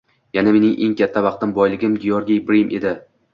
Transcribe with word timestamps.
Yana 0.35 0.53
mening 0.53 0.71
eng 0.85 0.95
katta 1.01 1.23
baxtim, 1.25 1.53
boyligim— 1.59 1.93
Georgiy 2.07 2.41
Brim 2.49 2.75
edi. 2.81 2.97